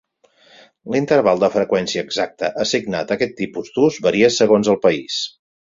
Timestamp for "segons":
4.43-4.75